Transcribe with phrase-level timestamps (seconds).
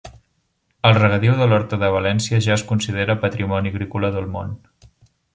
[0.89, 4.57] El regadiu de l'horta de València ja es considera patrimoni agrícola del món